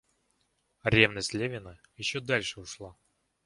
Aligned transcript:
Ревность 0.83 1.31
Левина 1.35 1.79
еще 1.95 2.21
дальше 2.21 2.59
ушла. 2.59 2.97